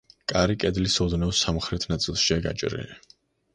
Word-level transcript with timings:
კარი 0.31 0.55
კედლის 0.63 0.95
ოდნავ 1.05 1.35
სამხრეთ 1.41 1.87
ნაწილშია 1.93 2.41
გაჭრილი. 2.49 3.01